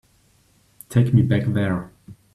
Take 0.89 1.13
me 1.13 1.21
back 1.21 1.43
there. 1.45 1.91